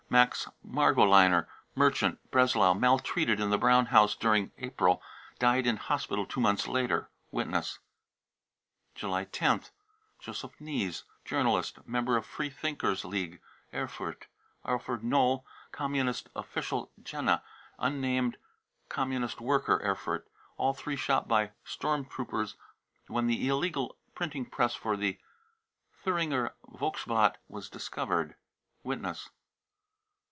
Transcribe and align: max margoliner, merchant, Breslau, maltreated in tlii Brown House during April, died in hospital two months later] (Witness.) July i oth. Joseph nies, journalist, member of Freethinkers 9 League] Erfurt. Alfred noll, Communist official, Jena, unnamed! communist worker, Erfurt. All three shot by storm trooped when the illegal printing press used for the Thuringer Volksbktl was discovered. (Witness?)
max 0.11 0.45
margoliner, 0.67 1.47
merchant, 1.73 2.19
Breslau, 2.31 2.73
maltreated 2.73 3.39
in 3.39 3.47
tlii 3.49 3.57
Brown 3.61 3.85
House 3.85 4.13
during 4.13 4.51
April, 4.57 5.01
died 5.39 5.65
in 5.65 5.77
hospital 5.77 6.25
two 6.25 6.41
months 6.41 6.67
later] 6.67 7.09
(Witness.) 7.31 7.79
July 8.93 9.21
i 9.21 9.47
oth. 9.47 9.71
Joseph 10.19 10.59
nies, 10.59 11.03
journalist, 11.23 11.87
member 11.87 12.17
of 12.17 12.25
Freethinkers 12.25 13.05
9 13.05 13.11
League] 13.11 13.41
Erfurt. 13.73 14.27
Alfred 14.65 15.01
noll, 15.01 15.45
Communist 15.71 16.27
official, 16.35 16.91
Jena, 17.01 17.41
unnamed! 17.79 18.35
communist 18.89 19.39
worker, 19.39 19.81
Erfurt. 19.81 20.29
All 20.57 20.73
three 20.73 20.97
shot 20.97 21.29
by 21.29 21.51
storm 21.63 22.03
trooped 22.03 22.55
when 23.07 23.27
the 23.27 23.47
illegal 23.47 23.95
printing 24.13 24.45
press 24.45 24.73
used 24.73 24.81
for 24.83 24.97
the 24.97 25.21
Thuringer 26.03 26.53
Volksbktl 26.69 27.35
was 27.47 27.69
discovered. 27.69 28.35
(Witness?) 28.83 29.29